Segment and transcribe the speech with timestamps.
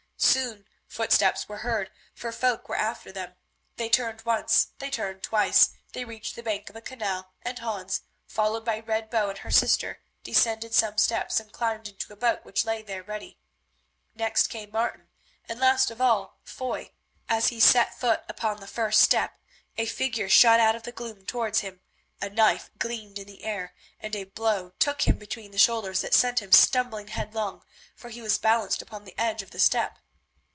[0.23, 3.33] Soon footsteps were heard, for folk were after them.
[3.77, 8.03] They turned once, they turned twice, they reached the bank of a canal, and Hans,
[8.27, 12.45] followed by Red Bow and her sister, descended some steps and climbed into a boat
[12.45, 13.39] which lay there ready.
[14.13, 15.09] Next came Martin,
[15.49, 16.91] and, last of all, Foy.
[17.27, 19.39] As he set foot upon the first step,
[19.75, 21.81] a figure shot out of the gloom towards him,
[22.21, 26.13] a knife gleamed in the air and a blow took him between the shoulders that
[26.13, 27.63] sent him stumbling headlong,
[27.95, 29.97] for he was balanced upon the edge of the step.